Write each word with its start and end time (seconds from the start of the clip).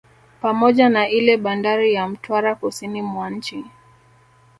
Pamoja 0.41 0.89
na 0.89 1.09
ile 1.09 1.37
bandari 1.37 1.93
ya 1.93 2.07
Mtwara 2.09 2.55
kusini 2.55 3.01
mwa 3.01 3.29
nchi 3.29 3.65